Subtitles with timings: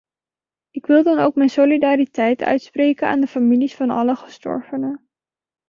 [0.69, 5.07] Ik wil dan ook mijn solidariteit uitspreken aan de families van alle gestorvenen.